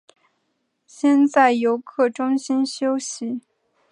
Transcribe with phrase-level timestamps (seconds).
[0.87, 3.41] 先在游客中心休息